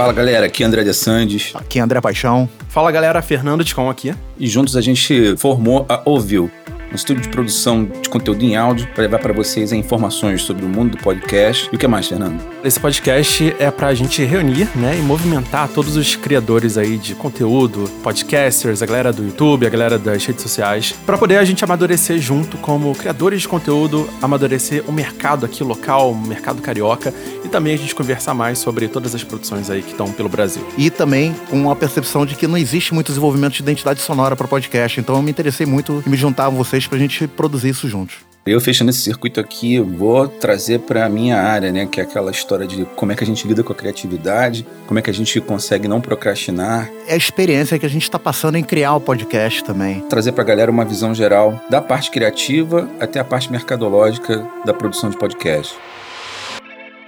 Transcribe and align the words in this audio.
Fala 0.00 0.14
galera, 0.14 0.46
aqui 0.46 0.62
é 0.62 0.66
André 0.66 0.82
de 0.82 0.94
Sandes. 0.94 1.52
Aqui 1.54 1.78
é 1.78 1.82
André 1.82 2.00
Paixão. 2.00 2.48
Fala 2.70 2.90
galera, 2.90 3.20
Fernando 3.20 3.62
Ticon 3.62 3.90
aqui. 3.90 4.14
E 4.38 4.46
juntos 4.46 4.74
a 4.74 4.80
gente 4.80 5.36
formou 5.36 5.84
a 5.90 6.00
Ouviu, 6.06 6.50
um 6.90 6.94
estúdio 6.94 7.22
de 7.22 7.28
produção 7.28 7.84
de 7.84 8.08
conteúdo 8.08 8.42
em 8.42 8.56
áudio 8.56 8.86
para 8.88 9.02
levar 9.02 9.18
para 9.18 9.32
vocês 9.32 9.72
informações 9.72 10.42
sobre 10.42 10.64
o 10.64 10.68
mundo 10.68 10.96
do 10.96 11.02
podcast. 11.02 11.68
E 11.72 11.76
o 11.76 11.78
que 11.78 11.86
mais, 11.86 12.08
Fernando? 12.08 12.40
Esse 12.64 12.80
podcast 12.80 13.54
é 13.58 13.70
para 13.70 13.88
a 13.88 13.94
gente 13.94 14.22
reunir, 14.24 14.68
né, 14.76 14.98
e 14.98 15.02
movimentar 15.02 15.68
todos 15.68 15.96
os 15.96 16.16
criadores 16.16 16.76
aí 16.76 16.98
de 16.98 17.14
conteúdo, 17.14 17.88
podcasters, 18.02 18.82
a 18.82 18.86
galera 18.86 19.12
do 19.12 19.24
YouTube, 19.24 19.66
a 19.66 19.70
galera 19.70 19.98
das 19.98 20.24
redes 20.24 20.42
sociais, 20.42 20.94
para 21.06 21.16
poder 21.16 21.36
a 21.36 21.44
gente 21.44 21.64
amadurecer 21.64 22.18
junto 22.18 22.58
como 22.58 22.94
criadores 22.94 23.42
de 23.42 23.48
conteúdo, 23.48 24.08
amadurecer 24.20 24.84
o 24.88 24.92
mercado 24.92 25.46
aqui 25.46 25.62
local, 25.62 26.12
o 26.12 26.26
mercado 26.26 26.60
carioca 26.60 27.14
e 27.44 27.48
também 27.48 27.74
a 27.74 27.78
gente 27.78 27.94
conversar 27.94 28.34
mais 28.34 28.58
sobre 28.58 28.88
todas 28.88 29.14
as 29.14 29.22
produções 29.22 29.70
aí 29.70 29.82
que 29.82 29.92
estão 29.92 30.10
pelo 30.12 30.28
Brasil. 30.28 30.66
E 30.76 30.90
também 30.90 31.34
com 31.48 31.70
a 31.70 31.76
percepção 31.76 32.26
de 32.26 32.34
que 32.34 32.46
não 32.46 32.58
existe 32.58 32.92
muito 32.92 33.08
desenvolvimento 33.08 33.54
de 33.54 33.62
identidade 33.62 34.00
sonora 34.00 34.34
para 34.34 34.48
podcast, 34.48 34.98
então 35.00 35.14
eu 35.14 35.22
me 35.22 35.30
interessei 35.30 35.66
muito 35.66 36.02
em 36.06 36.10
me 36.10 36.16
juntar 36.16 36.46
a 36.46 36.50
vocês 36.50 36.79
para 36.88 36.98
a 36.98 37.00
gente 37.00 37.26
produzir 37.28 37.70
isso 37.70 37.88
juntos. 37.88 38.30
Eu 38.46 38.58
fechando 38.58 38.90
esse 38.90 39.00
circuito 39.00 39.38
aqui, 39.38 39.78
vou 39.78 40.26
trazer 40.26 40.80
para 40.80 41.04
a 41.04 41.08
minha 41.10 41.36
área, 41.36 41.70
né, 41.70 41.86
que 41.86 42.00
é 42.00 42.04
aquela 42.04 42.30
história 42.30 42.66
de 42.66 42.86
como 42.96 43.12
é 43.12 43.14
que 43.14 43.22
a 43.22 43.26
gente 43.26 43.46
lida 43.46 43.62
com 43.62 43.72
a 43.72 43.76
criatividade, 43.76 44.66
como 44.86 44.98
é 44.98 45.02
que 45.02 45.10
a 45.10 45.14
gente 45.14 45.38
consegue 45.42 45.86
não 45.86 46.00
procrastinar. 46.00 46.90
É 47.06 47.12
a 47.12 47.16
experiência 47.16 47.78
que 47.78 47.84
a 47.84 47.88
gente 47.88 48.04
está 48.04 48.18
passando 48.18 48.56
em 48.56 48.64
criar 48.64 48.94
o 48.94 49.00
podcast 49.00 49.62
também. 49.62 50.00
Trazer 50.08 50.32
para 50.32 50.42
a 50.42 50.46
galera 50.46 50.70
uma 50.70 50.86
visão 50.86 51.14
geral 51.14 51.62
da 51.68 51.82
parte 51.82 52.10
criativa 52.10 52.88
até 52.98 53.20
a 53.20 53.24
parte 53.24 53.52
mercadológica 53.52 54.46
da 54.64 54.72
produção 54.72 55.10
de 55.10 55.18
podcast. 55.18 55.76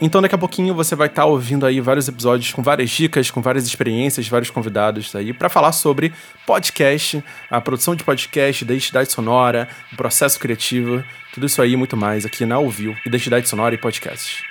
Então 0.00 0.22
daqui 0.22 0.34
a 0.34 0.38
pouquinho 0.38 0.74
você 0.74 0.94
vai 0.94 1.08
estar 1.08 1.22
tá 1.22 1.26
ouvindo 1.26 1.66
aí 1.66 1.80
vários 1.80 2.06
episódios 2.06 2.52
com 2.52 2.62
várias 2.62 2.88
dicas, 2.88 3.32
com 3.32 3.42
várias 3.42 3.66
experiências, 3.66 4.28
vários 4.28 4.48
convidados 4.48 5.14
aí 5.16 5.32
para 5.32 5.48
falar 5.48 5.72
sobre 5.72 6.12
podcast, 6.46 7.22
a 7.50 7.60
produção 7.60 7.96
de 7.96 8.04
podcast, 8.04 8.62
identidade 8.62 9.10
sonora, 9.10 9.68
o 9.92 9.96
processo 9.96 10.38
criativo, 10.38 11.02
tudo 11.34 11.46
isso 11.46 11.60
aí 11.60 11.72
e 11.72 11.76
muito 11.76 11.96
mais 11.96 12.24
aqui 12.24 12.46
na 12.46 12.58
Ouviu, 12.58 12.96
identidade 13.04 13.48
sonora 13.48 13.74
e 13.74 13.78
podcast. 13.78 14.44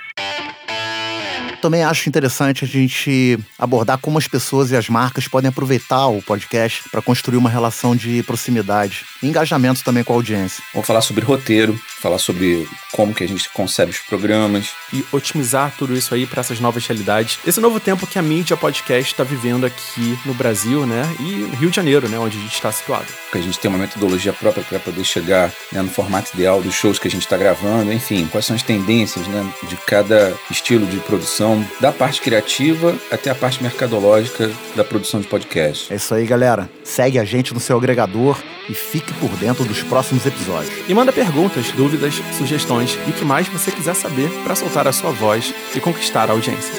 Também 1.60 1.82
acho 1.82 2.08
interessante 2.08 2.64
a 2.64 2.68
gente 2.68 3.38
abordar 3.58 3.98
como 3.98 4.16
as 4.16 4.28
pessoas 4.28 4.70
e 4.70 4.76
as 4.76 4.88
marcas 4.88 5.26
podem 5.26 5.48
aproveitar 5.48 6.06
o 6.06 6.22
podcast 6.22 6.88
para 6.88 7.02
construir 7.02 7.36
uma 7.36 7.50
relação 7.50 7.96
de 7.96 8.22
proximidade 8.22 9.04
e 9.22 9.26
engajamento 9.26 9.82
também 9.82 10.04
com 10.04 10.12
a 10.12 10.16
audiência. 10.16 10.62
Vamos 10.72 10.86
falar 10.86 11.00
sobre 11.00 11.24
roteiro, 11.24 11.78
falar 11.98 12.18
sobre 12.18 12.66
como 12.92 13.14
que 13.14 13.24
a 13.24 13.28
gente 13.28 13.48
concebe 13.50 13.90
os 13.90 13.98
programas. 13.98 14.70
E 14.92 15.04
otimizar 15.12 15.74
tudo 15.76 15.94
isso 15.94 16.14
aí 16.14 16.26
para 16.26 16.40
essas 16.40 16.60
novas 16.60 16.86
realidades. 16.86 17.38
Esse 17.46 17.60
novo 17.60 17.80
tempo 17.80 18.06
que 18.06 18.18
a 18.18 18.22
mídia 18.22 18.56
podcast 18.56 19.12
está 19.12 19.24
vivendo 19.24 19.66
aqui 19.66 20.18
no 20.24 20.34
Brasil, 20.34 20.86
né? 20.86 21.02
E 21.20 21.32
no 21.32 21.56
Rio 21.56 21.70
de 21.70 21.76
Janeiro, 21.76 22.08
né? 22.08 22.18
Onde 22.18 22.38
a 22.38 22.40
gente 22.40 22.54
está 22.54 22.70
situado. 22.72 23.06
Que 23.32 23.38
a 23.38 23.42
gente 23.42 23.58
tem 23.58 23.68
uma 23.68 23.78
metodologia 23.78 24.32
própria 24.32 24.64
para 24.64 24.78
poder 24.78 25.04
chegar 25.04 25.52
né, 25.72 25.82
no 25.82 25.90
formato 25.90 26.30
ideal 26.34 26.62
dos 26.62 26.74
shows 26.74 26.98
que 26.98 27.08
a 27.08 27.10
gente 27.10 27.22
está 27.22 27.36
gravando. 27.36 27.92
Enfim, 27.92 28.26
quais 28.30 28.46
são 28.46 28.56
as 28.56 28.62
tendências 28.62 29.26
né, 29.26 29.52
de 29.68 29.76
cada 29.76 30.34
estilo 30.50 30.86
de 30.86 30.98
produção, 30.98 31.64
da 31.80 31.92
parte 31.92 32.20
criativa 32.20 32.96
até 33.10 33.30
a 33.30 33.34
parte 33.34 33.62
mercadológica 33.62 34.50
da 34.74 34.84
produção 34.84 35.20
de 35.20 35.26
podcast. 35.26 35.92
É 35.92 35.96
isso 35.96 36.14
aí, 36.14 36.26
galera. 36.26 36.68
Segue 36.84 37.18
a 37.18 37.24
gente 37.24 37.52
no 37.52 37.60
seu 37.60 37.76
agregador 37.76 38.38
e 38.68 38.74
fique 38.74 39.12
por 39.14 39.30
dentro 39.36 39.64
dos 39.64 39.82
próximos 39.82 40.26
episódios. 40.26 40.72
E 40.88 40.94
manda 40.94 41.12
perguntas, 41.12 41.70
dúvidas, 41.72 42.20
sugestões 42.36 42.98
e 43.06 43.10
o 43.10 43.12
que 43.12 43.24
mais 43.24 43.48
você 43.48 43.70
quiser 43.70 43.94
saber 43.94 44.30
para 44.44 44.54
soltar 44.54 44.86
a 44.86 44.92
sua 44.92 45.10
voz 45.10 45.54
e 45.74 45.80
conquistar 45.80 46.28
a 46.28 46.32
audiência. 46.32 46.74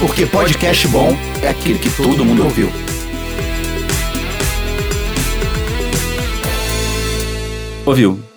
Porque 0.00 0.24
podcast 0.24 0.88
bom 0.88 1.10
é 1.42 1.48
aquele 1.48 1.78
que 1.78 1.90
todo 1.90 2.24
mundo 2.24 2.44
ouviu. 2.44 2.70
Ouviu? 7.84 8.29